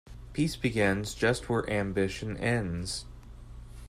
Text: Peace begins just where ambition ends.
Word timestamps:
Peace 0.33 0.55
begins 0.55 1.13
just 1.13 1.47
where 1.47 1.69
ambition 1.69 2.35
ends. 2.37 3.05